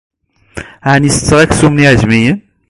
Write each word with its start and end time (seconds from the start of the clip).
Ɛni 0.91 1.09
ttetteɣ 1.11 1.39
aksum 1.43 1.73
n 1.75 1.81
yiɛejmiyen? 1.83 2.39